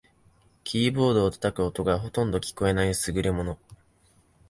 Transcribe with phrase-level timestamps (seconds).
[0.63, 3.59] キーボードを叩く音がほとんど聞こえない優れもの